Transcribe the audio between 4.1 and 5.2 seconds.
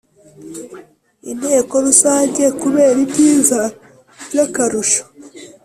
by akarusho